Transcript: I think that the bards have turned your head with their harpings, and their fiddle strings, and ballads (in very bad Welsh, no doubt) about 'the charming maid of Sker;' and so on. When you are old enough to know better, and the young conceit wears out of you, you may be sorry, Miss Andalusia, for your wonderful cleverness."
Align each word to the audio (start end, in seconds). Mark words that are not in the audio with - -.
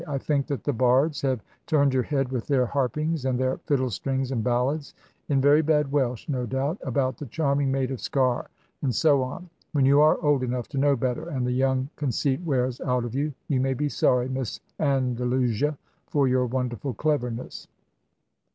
I 0.07 0.17
think 0.17 0.47
that 0.47 0.63
the 0.63 0.73
bards 0.73 1.21
have 1.21 1.43
turned 1.67 1.93
your 1.93 2.01
head 2.01 2.31
with 2.31 2.47
their 2.47 2.65
harpings, 2.65 3.23
and 3.25 3.39
their 3.39 3.59
fiddle 3.67 3.91
strings, 3.91 4.31
and 4.31 4.43
ballads 4.43 4.95
(in 5.29 5.39
very 5.39 5.61
bad 5.61 5.91
Welsh, 5.91 6.27
no 6.27 6.47
doubt) 6.47 6.79
about 6.81 7.17
'the 7.17 7.27
charming 7.27 7.71
maid 7.71 7.91
of 7.91 7.99
Sker;' 8.01 8.47
and 8.81 8.95
so 8.95 9.21
on. 9.21 9.47
When 9.73 9.85
you 9.85 10.01
are 10.01 10.19
old 10.23 10.41
enough 10.41 10.67
to 10.69 10.79
know 10.79 10.95
better, 10.95 11.29
and 11.29 11.45
the 11.45 11.51
young 11.51 11.87
conceit 11.97 12.41
wears 12.41 12.81
out 12.81 13.05
of 13.05 13.13
you, 13.13 13.31
you 13.47 13.61
may 13.61 13.75
be 13.75 13.89
sorry, 13.89 14.27
Miss 14.27 14.59
Andalusia, 14.79 15.77
for 16.07 16.27
your 16.27 16.47
wonderful 16.47 16.95
cleverness." 16.95 17.67